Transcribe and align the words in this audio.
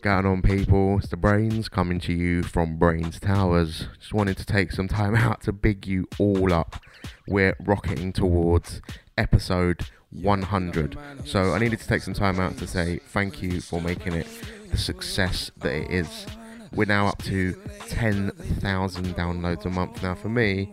going 0.00 0.24
on, 0.24 0.40
people? 0.40 0.98
It's 0.98 1.08
the 1.08 1.16
BrainZ 1.16 1.70
coming 1.70 2.00
to 2.00 2.12
you 2.12 2.42
from 2.42 2.78
BrainZ 2.78 3.20
Towers. 3.20 3.86
Just 3.98 4.14
wanted 4.14 4.38
to 4.38 4.46
take 4.46 4.72
some 4.72 4.88
time 4.88 5.14
out 5.16 5.42
to 5.42 5.52
big 5.52 5.86
you 5.86 6.08
all 6.18 6.52
up. 6.52 6.80
We're 7.28 7.54
rocketing 7.60 8.12
towards 8.12 8.80
episode 9.18 9.86
100. 10.10 10.96
So 11.24 11.52
I 11.52 11.58
needed 11.58 11.80
to 11.80 11.86
take 11.86 12.02
some 12.02 12.14
time 12.14 12.40
out 12.40 12.56
to 12.58 12.66
say 12.66 13.00
thank 13.08 13.42
you 13.42 13.60
for 13.60 13.80
making 13.80 14.14
it 14.14 14.26
the 14.70 14.78
success 14.78 15.50
that 15.58 15.72
it 15.72 15.90
is. 15.90 16.26
We're 16.72 16.86
now 16.86 17.08
up 17.08 17.22
to 17.24 17.52
10,000 17.88 19.04
downloads 19.16 19.64
a 19.66 19.70
month. 19.70 20.02
Now, 20.02 20.14
for 20.14 20.28
me, 20.28 20.72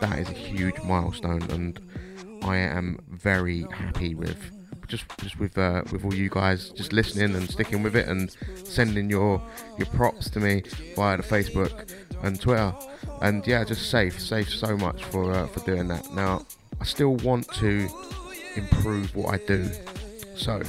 that 0.00 0.18
is 0.18 0.28
a 0.28 0.32
huge 0.32 0.78
milestone, 0.82 1.42
and 1.50 1.80
I 2.42 2.56
am 2.56 2.98
very 3.08 3.62
happy 3.72 4.14
with 4.14 4.55
just 4.86 5.04
just 5.18 5.38
with 5.38 5.56
uh, 5.58 5.82
with 5.92 6.04
all 6.04 6.14
you 6.14 6.28
guys 6.28 6.70
just 6.70 6.92
listening 6.92 7.34
and 7.34 7.50
sticking 7.50 7.82
with 7.82 7.96
it 7.96 8.08
and 8.08 8.36
sending 8.64 9.10
your 9.10 9.42
your 9.78 9.86
props 9.88 10.30
to 10.30 10.40
me 10.40 10.62
via 10.94 11.16
the 11.16 11.22
Facebook 11.22 11.92
and 12.22 12.40
Twitter. 12.40 12.72
And 13.22 13.46
yeah, 13.46 13.64
just 13.64 13.90
safe, 13.90 14.20
safe 14.20 14.48
so 14.48 14.76
much 14.76 15.04
for 15.04 15.32
uh, 15.32 15.46
for 15.48 15.60
doing 15.60 15.88
that. 15.88 16.12
Now, 16.12 16.44
I 16.80 16.84
still 16.84 17.16
want 17.16 17.48
to 17.54 17.88
improve 18.56 19.14
what 19.14 19.34
I 19.34 19.38
do, 19.46 19.70
so 20.36 20.62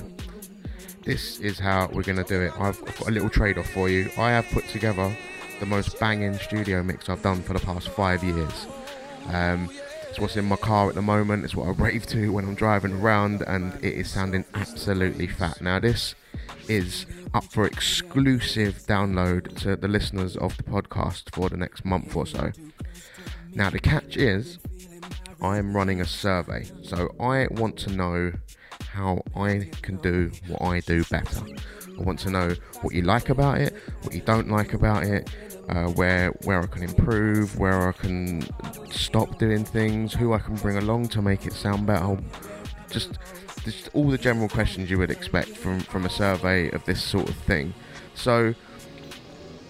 this 1.03 1.39
is 1.39 1.57
how 1.59 1.89
we're 1.93 2.03
gonna 2.03 2.23
do 2.23 2.41
it. 2.41 2.53
I've, 2.59 2.81
I've 2.83 2.97
got 2.99 3.07
a 3.07 3.11
little 3.11 3.29
trade-off 3.29 3.69
for 3.71 3.89
you. 3.89 4.09
I 4.17 4.31
have 4.31 4.45
put 4.49 4.67
together 4.67 5.15
the 5.59 5.65
most 5.65 5.99
banging 5.99 6.37
studio 6.37 6.83
mix 6.83 7.09
I've 7.09 7.21
done 7.21 7.41
for 7.41 7.53
the 7.53 7.59
past 7.59 7.89
five 7.89 8.23
years. 8.23 8.67
Um, 9.27 9.69
it's 10.09 10.19
what's 10.19 10.35
in 10.35 10.45
my 10.45 10.55
car 10.55 10.89
at 10.89 10.95
the 10.95 11.01
moment. 11.01 11.43
It's 11.43 11.55
what 11.55 11.67
I 11.67 11.71
rave 11.71 12.05
to 12.07 12.31
when 12.31 12.45
I'm 12.45 12.55
driving 12.55 12.93
around, 12.93 13.41
and 13.41 13.73
it 13.83 13.93
is 13.93 14.09
sounding 14.09 14.45
absolutely 14.53 15.27
fat. 15.27 15.61
Now, 15.61 15.79
this 15.79 16.15
is 16.67 17.05
up 17.33 17.45
for 17.45 17.65
exclusive 17.65 18.75
download 18.87 19.55
to 19.59 19.75
the 19.75 19.87
listeners 19.87 20.35
of 20.37 20.57
the 20.57 20.63
podcast 20.63 21.33
for 21.33 21.49
the 21.49 21.57
next 21.57 21.85
month 21.85 22.15
or 22.15 22.25
so. 22.25 22.51
Now, 23.53 23.69
the 23.69 23.79
catch 23.79 24.17
is 24.17 24.59
I 25.41 25.57
am 25.57 25.75
running 25.75 26.01
a 26.01 26.05
survey, 26.05 26.65
so 26.83 27.13
I 27.19 27.47
want 27.51 27.77
to 27.79 27.91
know 27.91 28.31
how 28.97 29.21
I 29.35 29.69
can 29.81 29.97
do 29.97 30.31
what 30.47 30.61
I 30.61 30.79
do 30.81 31.03
better. 31.05 31.41
I 31.99 32.01
want 32.01 32.19
to 32.19 32.29
know 32.29 32.49
what 32.81 32.93
you 32.93 33.03
like 33.03 33.29
about 33.29 33.59
it, 33.59 33.73
what 34.03 34.13
you 34.13 34.21
don't 34.21 34.49
like 34.49 34.73
about 34.73 35.03
it, 35.03 35.29
uh, 35.69 35.87
where 35.99 36.31
where 36.43 36.61
I 36.61 36.67
can 36.67 36.83
improve, 36.83 37.57
where 37.57 37.89
I 37.89 37.91
can 37.91 38.47
stop 38.91 39.39
doing 39.39 39.63
things, 39.63 40.13
who 40.13 40.33
I 40.33 40.39
can 40.39 40.55
bring 40.55 40.77
along 40.77 41.09
to 41.09 41.21
make 41.21 41.45
it 41.45 41.53
sound 41.53 41.85
better. 41.85 42.17
Just 42.89 43.19
just 43.63 43.89
all 43.93 44.09
the 44.09 44.17
general 44.17 44.49
questions 44.49 44.89
you 44.89 44.97
would 44.97 45.11
expect 45.11 45.49
from 45.49 45.79
from 45.79 46.05
a 46.05 46.09
survey 46.09 46.69
of 46.71 46.83
this 46.85 47.01
sort 47.03 47.29
of 47.29 47.35
thing. 47.35 47.73
So 48.15 48.53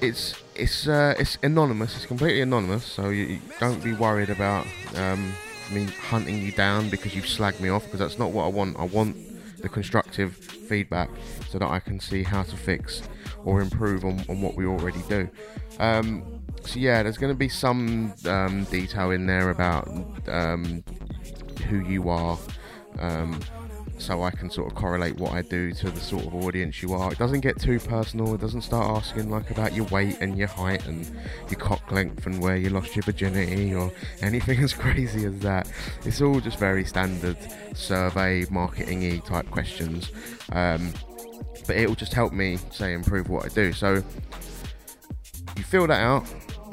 it's 0.02 0.36
it's 0.56 0.88
uh, 0.88 1.16
it's 1.20 1.38
anonymous. 1.44 1.96
It's 1.96 2.06
completely 2.06 2.42
anonymous. 2.42 2.86
So 2.86 3.10
you, 3.10 3.26
you 3.26 3.40
don't 3.60 3.84
be 3.84 3.94
worried 3.94 4.30
about 4.30 4.66
um, 4.96 5.34
me 5.72 5.86
hunting 6.10 6.42
you 6.42 6.52
down 6.52 6.90
because 6.90 7.16
you've 7.16 7.26
slagged 7.26 7.60
me 7.60 7.70
off 7.70 7.84
because 7.86 8.00
that's 8.00 8.20
not 8.20 8.32
what 8.32 8.46
I 8.46 8.48
want. 8.48 8.78
I 8.80 8.86
want 8.86 9.16
the 9.62 9.70
constructive 9.70 10.36
feedback 10.36 11.10
so 11.50 11.60
that 11.60 11.70
I 11.70 11.80
can 11.80 12.00
see 12.00 12.24
how 12.24 12.44
to 12.44 12.56
fix 12.56 13.02
or 13.46 13.62
improve 13.62 14.06
on, 14.06 14.24
on 14.30 14.42
what 14.42 14.56
we 14.56 14.66
already 14.66 15.02
do. 15.10 15.30
Um, 15.80 16.24
so 16.62 16.80
yeah, 16.80 17.04
there's 17.04 17.18
going 17.18 17.34
to 17.34 17.38
be 17.38 17.50
some 17.50 18.14
um, 18.26 18.66
detail 18.66 19.12
in 19.12 19.26
there 19.26 19.50
about 19.50 19.88
um, 20.28 20.84
who 21.70 21.80
you 21.80 22.10
are, 22.10 22.38
um, 23.00 23.40
so 23.98 24.24
I 24.24 24.32
can 24.32 24.50
sort 24.50 24.72
of 24.72 24.76
correlate 24.76 25.18
what 25.18 25.34
I 25.34 25.42
do 25.42 25.72
to 25.74 25.90
the 25.90 26.00
sort 26.00 26.26
of 26.26 26.36
audience 26.36 26.82
you 26.82 26.94
are. 26.94 27.12
It 27.12 27.18
doesn't 27.18 27.42
get 27.42 27.60
too 27.60 27.80
personal. 27.80 28.34
It 28.36 28.42
doesn't 28.42 28.62
start 28.62 28.98
asking 28.98 29.30
like 29.30 29.52
about 29.52 29.74
your 29.74 29.86
weight 29.86 30.18
and 30.22 30.38
your 30.38 30.48
height 30.48 30.86
and 30.86 31.06
your 31.50 31.60
cock 31.60 31.92
length 31.92 32.26
and 32.26 32.42
where 32.42 32.56
you 32.56 32.70
lost 32.70 32.96
your 32.96 33.04
virginity 33.04 33.74
or 33.74 33.92
anything 34.22 34.60
as 34.64 34.74
crazy 34.74 35.26
as 35.26 35.40
that. 35.40 35.72
It's 36.06 36.22
all 36.22 36.40
just 36.40 36.60
very 36.60 36.86
standard 36.86 37.38
survey 37.74 38.46
marketing-y 38.50 39.22
type 39.26 39.50
questions. 39.50 40.12
Um, 40.52 40.94
but 41.66 41.76
it 41.76 41.88
will 41.88 41.96
just 41.96 42.14
help 42.14 42.34
me 42.34 42.58
say 42.72 42.94
improve 42.94 43.30
what 43.30 43.46
I 43.46 43.50
do. 43.50 43.74
So 43.74 44.04
you 45.56 45.64
fill 45.64 45.88
that 45.88 46.02
out. 46.02 46.26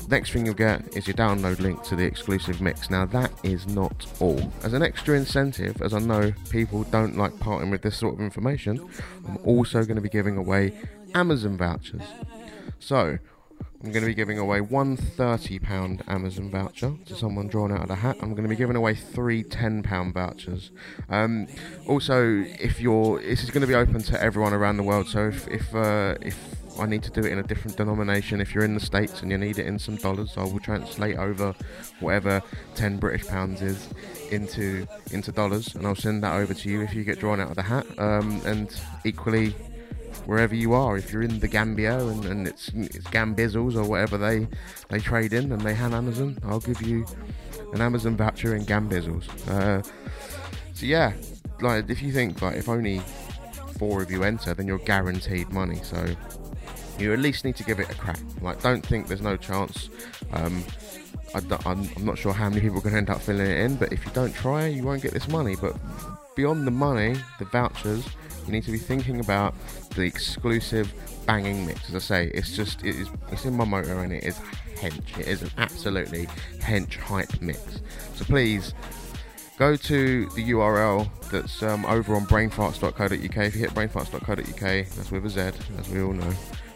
Next 0.08 0.32
thing 0.32 0.44
you'll 0.44 0.54
get 0.54 0.96
is 0.96 1.06
your 1.06 1.16
download 1.16 1.60
link 1.60 1.82
to 1.84 1.96
the 1.96 2.04
exclusive 2.04 2.60
mix. 2.60 2.90
Now, 2.90 3.06
that 3.06 3.32
is 3.42 3.66
not 3.66 4.06
all. 4.20 4.52
As 4.62 4.72
an 4.72 4.82
extra 4.82 5.16
incentive, 5.16 5.80
as 5.82 5.94
I 5.94 5.98
know 5.98 6.32
people 6.50 6.84
don't 6.84 7.16
like 7.16 7.38
parting 7.40 7.70
with 7.70 7.82
this 7.82 7.96
sort 7.96 8.14
of 8.14 8.20
information, 8.20 8.86
I'm 9.26 9.38
also 9.44 9.82
going 9.84 9.96
to 9.96 10.02
be 10.02 10.08
giving 10.08 10.36
away 10.36 10.72
Amazon 11.14 11.56
vouchers. 11.56 12.02
So, 12.78 13.18
I'm 13.84 13.92
going 13.92 14.02
to 14.02 14.08
be 14.08 14.14
giving 14.14 14.38
away 14.38 14.62
one 14.62 14.96
£30 14.96 16.08
Amazon 16.08 16.50
voucher 16.50 16.94
to 17.04 17.14
someone 17.14 17.48
drawn 17.48 17.70
out 17.70 17.82
of 17.82 17.88
the 17.88 17.96
hat. 17.96 18.16
I'm 18.22 18.30
going 18.30 18.44
to 18.44 18.48
be 18.48 18.56
giving 18.56 18.76
away 18.76 18.94
three 18.94 19.44
£10 19.44 20.12
vouchers. 20.14 20.70
Um, 21.10 21.48
also, 21.86 22.44
if 22.58 22.80
you're, 22.80 23.20
this 23.20 23.42
is 23.42 23.50
going 23.50 23.60
to 23.60 23.66
be 23.66 23.74
open 23.74 24.02
to 24.04 24.22
everyone 24.22 24.54
around 24.54 24.78
the 24.78 24.82
world. 24.82 25.08
So 25.08 25.28
if 25.28 25.46
if 25.48 25.74
uh, 25.74 26.14
if 26.22 26.63
I 26.78 26.86
need 26.86 27.02
to 27.04 27.10
do 27.10 27.20
it 27.20 27.32
in 27.32 27.38
a 27.38 27.42
different 27.42 27.76
denomination. 27.76 28.40
If 28.40 28.54
you're 28.54 28.64
in 28.64 28.74
the 28.74 28.80
States 28.80 29.22
and 29.22 29.30
you 29.30 29.38
need 29.38 29.58
it 29.58 29.66
in 29.66 29.78
some 29.78 29.96
dollars, 29.96 30.34
I 30.36 30.42
will 30.42 30.60
translate 30.60 31.16
over 31.16 31.54
whatever 32.00 32.42
10 32.74 32.98
British 32.98 33.26
pounds 33.26 33.62
is 33.62 33.88
into 34.30 34.86
into 35.12 35.30
dollars 35.30 35.74
and 35.74 35.86
I'll 35.86 35.94
send 35.94 36.22
that 36.24 36.34
over 36.34 36.54
to 36.54 36.68
you 36.68 36.82
if 36.82 36.94
you 36.94 37.04
get 37.04 37.20
drawn 37.20 37.40
out 37.40 37.50
of 37.50 37.56
the 37.56 37.62
hat. 37.62 37.86
Um, 37.98 38.40
and 38.44 38.74
equally, 39.04 39.54
wherever 40.26 40.54
you 40.54 40.72
are, 40.72 40.96
if 40.96 41.12
you're 41.12 41.22
in 41.22 41.38
the 41.38 41.48
Gambia 41.48 41.98
and, 41.98 42.24
and 42.24 42.48
it's, 42.48 42.68
it's 42.74 43.06
Gambizzles 43.08 43.76
or 43.76 43.84
whatever 43.84 44.18
they, 44.18 44.48
they 44.88 44.98
trade 44.98 45.32
in 45.32 45.52
and 45.52 45.60
they 45.60 45.74
hand 45.74 45.94
Amazon, 45.94 46.38
I'll 46.44 46.60
give 46.60 46.82
you 46.82 47.06
an 47.72 47.80
Amazon 47.80 48.16
voucher 48.16 48.54
in 48.54 48.64
Gambizzles. 48.64 49.28
Uh, 49.48 49.82
so 50.72 50.86
yeah, 50.86 51.12
like 51.60 51.88
if 51.88 52.02
you 52.02 52.12
think 52.12 52.42
like 52.42 52.56
if 52.56 52.68
only 52.68 53.00
four 53.78 54.02
of 54.02 54.10
you 54.10 54.22
enter, 54.22 54.54
then 54.54 54.66
you're 54.66 54.78
guaranteed 54.78 55.50
money. 55.52 55.80
So 55.82 56.04
you 56.98 57.12
at 57.12 57.18
least 57.18 57.44
need 57.44 57.56
to 57.56 57.64
give 57.64 57.80
it 57.80 57.90
a 57.90 57.94
crack. 57.94 58.18
Like, 58.40 58.62
don't 58.62 58.84
think 58.84 59.08
there's 59.08 59.22
no 59.22 59.36
chance. 59.36 59.88
Um, 60.32 60.64
I 61.34 61.40
am 61.66 61.88
not 62.04 62.16
sure 62.16 62.32
how 62.32 62.48
many 62.48 62.60
people 62.60 62.78
are 62.78 62.82
going 62.82 62.92
to 62.92 62.98
end 62.98 63.10
up 63.10 63.20
filling 63.20 63.46
it 63.46 63.58
in, 63.58 63.74
but 63.74 63.92
if 63.92 64.04
you 64.04 64.12
don't 64.12 64.32
try, 64.32 64.68
you 64.68 64.84
won't 64.84 65.02
get 65.02 65.12
this 65.12 65.26
money. 65.28 65.56
But 65.60 65.76
beyond 66.36 66.66
the 66.66 66.70
money, 66.70 67.16
the 67.40 67.44
vouchers, 67.46 68.06
you 68.46 68.52
need 68.52 68.62
to 68.64 68.70
be 68.70 68.78
thinking 68.78 69.18
about 69.18 69.54
the 69.96 70.02
exclusive 70.02 70.92
banging 71.26 71.66
mix. 71.66 71.88
As 71.88 71.96
I 71.96 71.98
say, 71.98 72.30
it's 72.34 72.54
just 72.54 72.84
it 72.84 72.94
is 72.94 73.08
it's 73.32 73.44
in 73.44 73.56
my 73.56 73.64
motor 73.64 74.00
and 74.00 74.12
it 74.12 74.22
is 74.22 74.38
hench. 74.76 75.18
It 75.18 75.26
is 75.26 75.42
an 75.42 75.50
absolutely 75.58 76.26
hench 76.60 76.96
hype 76.96 77.40
mix. 77.40 77.80
So 78.14 78.24
please 78.24 78.72
go 79.58 79.74
to 79.74 80.26
the 80.36 80.50
URL 80.50 81.08
that's 81.30 81.62
um, 81.64 81.84
over 81.86 82.14
on 82.14 82.26
brainfarts.co.uk. 82.26 83.10
If 83.10 83.54
you 83.54 83.60
hit 83.60 83.70
brainfarts.co.uk, 83.70 84.60
that's 84.60 85.10
with 85.10 85.26
a 85.26 85.30
Z, 85.30 85.40
as 85.78 85.88
we 85.88 86.02
all 86.02 86.12
know 86.12 86.32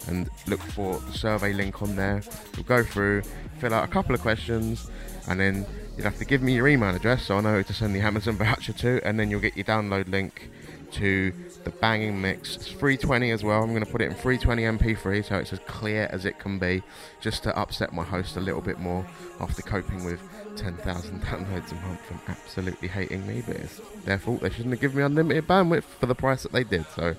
and 0.08 0.28
look 0.46 0.60
for 0.60 0.98
the 1.00 1.12
survey 1.12 1.52
link 1.52 1.82
on 1.82 1.96
there. 1.96 2.22
You'll 2.56 2.64
go 2.64 2.82
through, 2.82 3.22
fill 3.58 3.74
out 3.74 3.84
a 3.84 3.88
couple 3.88 4.14
of 4.14 4.20
questions, 4.20 4.90
and 5.28 5.38
then 5.38 5.66
you'll 5.96 6.04
have 6.04 6.18
to 6.18 6.24
give 6.24 6.42
me 6.42 6.54
your 6.54 6.68
email 6.68 6.94
address 6.94 7.24
so 7.24 7.38
I 7.38 7.40
know 7.40 7.54
who 7.54 7.62
to 7.64 7.74
send 7.74 7.94
the 7.94 8.00
Amazon 8.00 8.36
voucher 8.36 8.72
to, 8.72 9.00
and 9.06 9.18
then 9.18 9.30
you'll 9.30 9.40
get 9.40 9.56
your 9.56 9.64
download 9.64 10.08
link 10.08 10.50
to 10.92 11.32
the 11.64 11.70
banging 11.70 12.20
mix. 12.20 12.56
It's 12.56 12.66
320 12.68 13.30
as 13.30 13.44
well. 13.44 13.62
I'm 13.62 13.70
going 13.70 13.84
to 13.84 13.90
put 13.90 14.00
it 14.00 14.06
in 14.06 14.14
320 14.14 14.62
MP3 14.62 15.24
so 15.24 15.36
it's 15.36 15.52
as 15.52 15.58
clear 15.66 16.08
as 16.10 16.24
it 16.24 16.38
can 16.38 16.58
be, 16.58 16.82
just 17.20 17.42
to 17.42 17.56
upset 17.58 17.92
my 17.92 18.04
host 18.04 18.36
a 18.36 18.40
little 18.40 18.60
bit 18.60 18.78
more 18.78 19.06
after 19.40 19.62
coping 19.62 20.04
with 20.04 20.20
10,000 20.56 21.22
downloads 21.22 21.72
a 21.72 21.74
month 21.86 22.00
and 22.10 22.20
absolutely 22.28 22.88
hating 22.88 23.26
me. 23.26 23.42
But 23.46 23.56
it's 23.56 23.80
their 24.04 24.18
fault. 24.18 24.40
They 24.40 24.50
shouldn't 24.50 24.72
have 24.72 24.80
given 24.80 24.98
me 24.98 25.02
unlimited 25.02 25.46
bandwidth 25.46 25.84
for 25.84 26.06
the 26.06 26.14
price 26.14 26.42
that 26.42 26.52
they 26.52 26.64
did. 26.64 26.86
So 26.94 27.14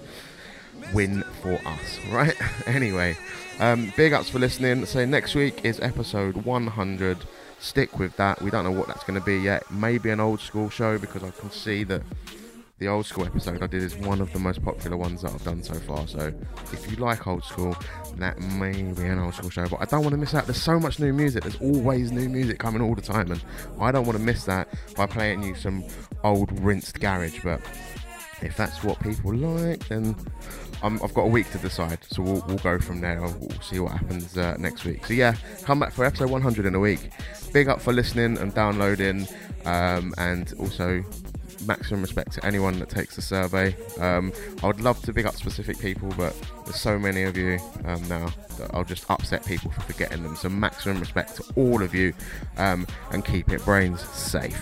win 0.94 1.24
for 1.42 1.60
us, 1.66 2.00
right? 2.12 2.36
anyway, 2.68 3.18
um, 3.60 3.94
big 3.96 4.14
ups 4.14 4.30
for 4.30 4.40
listening. 4.40 4.86
So 4.86 5.06
next 5.06 5.36
week 5.36 5.64
is 5.64 5.80
episode 5.80 6.38
100. 6.38 7.18
Stick 7.60 8.00
with 8.00 8.16
that. 8.18 8.42
We 8.42 8.50
don't 8.50 8.64
know 8.64 8.72
what 8.72 8.88
that's 8.88 9.04
going 9.04 9.20
to 9.20 9.26
be 9.26 9.38
yet. 9.38 9.70
Maybe 9.70 10.10
an 10.10 10.20
old 10.20 10.40
school 10.40 10.70
show 10.70 10.98
because 10.98 11.24
I 11.24 11.32
can 11.32 11.52
see 11.52 11.84
that 11.86 12.04
the 12.80 12.88
old 12.88 13.06
school 13.06 13.26
episode 13.26 13.62
I 13.62 13.68
did 13.68 13.84
is 13.84 13.96
one 13.98 14.22
of 14.22 14.32
the 14.32 14.40
most 14.40 14.64
popular 14.64 14.96
ones 14.96 15.22
that 15.22 15.34
I've 15.34 15.44
done 15.44 15.62
so 15.62 15.74
far. 15.74 16.08
So 16.08 16.34
if 16.72 16.90
you 16.90 16.96
like 16.96 17.28
old 17.28 17.44
school, 17.44 17.76
that 18.16 18.40
may 18.40 18.72
be 18.72 19.04
an 19.04 19.20
old 19.20 19.34
school 19.34 19.50
show. 19.50 19.68
But 19.68 19.82
I 19.82 19.86
don't 19.86 20.02
want 20.02 20.12
to 20.12 20.18
miss 20.18 20.34
out. 20.34 20.46
There's 20.46 20.62
so 20.62 20.80
much 20.80 20.98
new 20.98 21.12
music. 21.12 21.44
There's 21.44 21.60
always 21.60 22.14
new 22.14 22.30
music 22.30 22.58
coming 22.58 22.82
all 22.82 22.96
the 22.96 23.02
time, 23.02 23.32
and 23.32 23.44
I 23.82 23.92
don't 23.92 24.06
want 24.06 24.18
to 24.18 24.24
miss 24.24 24.46
that 24.46 24.70
by 24.96 25.06
playing 25.08 25.44
you 25.44 25.56
some 25.56 25.84
old 26.24 26.58
rinsed 26.62 27.02
garage. 27.02 27.42
But 27.44 27.60
if 28.42 28.56
that's 28.56 28.84
what 28.84 29.00
people 29.00 29.34
like, 29.36 29.88
then 29.88 30.16
i 30.82 30.90
have 30.90 31.14
got 31.14 31.24
a 31.24 31.28
week 31.28 31.50
to 31.52 31.58
decide. 31.58 32.00
So 32.10 32.22
we'll, 32.22 32.44
we'll 32.48 32.58
go 32.58 32.80
from 32.80 33.02
there. 33.02 33.22
We'll 33.22 33.62
see 33.62 33.80
what 33.80 33.92
happens 33.92 34.38
uh, 34.38 34.56
next 34.58 34.86
week. 34.86 35.06
So 35.06 35.14
yeah, 35.14 35.36
come 35.64 35.80
back 35.80 35.92
for 35.92 36.06
episode 36.06 36.30
100 36.30 36.66
in 36.66 36.76
a 36.76 36.80
week. 36.80 37.10
Big 37.54 37.68
up 37.68 37.82
for 37.82 37.92
listening 37.92 38.38
and 38.38 38.54
downloading, 38.54 39.28
um, 39.66 40.14
and 40.18 40.54
also 40.60 41.04
maximum 41.66 42.02
respect 42.02 42.32
to 42.34 42.46
anyone 42.46 42.80
that 42.80 42.90
takes 42.90 43.16
the 43.16 43.22
survey. 43.22 43.76
Um, 44.00 44.32
I 44.64 44.68
would 44.68 44.82
love 44.82 45.02
to 45.04 45.14
big 45.14 45.26
up 45.26 45.36
specific 45.36 45.80
people, 45.80 46.14
but 46.18 46.36
there's 46.66 46.80
so 46.80 46.98
many 46.98 47.24
of 47.24 47.36
you 47.36 47.60
um, 47.86 48.08
now 48.08 48.32
that 48.58 48.72
I'll 48.74 48.86
just 48.86 49.10
upset 49.10 49.46
people 49.46 49.72
for 49.72 49.82
forgetting 49.82 50.24
them. 50.24 50.36
So 50.36 50.50
maximum 50.50 51.00
respect 51.00 51.36
to 51.38 51.44
all 51.56 51.82
of 51.82 51.94
you, 51.94 52.14
um, 52.58 52.88
and 53.12 53.26
keep 53.26 53.52
it 53.52 53.64
brains 53.66 54.02
safe. 54.02 54.62